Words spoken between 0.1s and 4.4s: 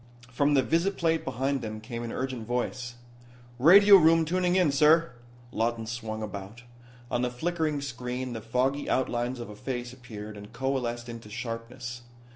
From the visiplate behind them came an urgent voice: "Radio room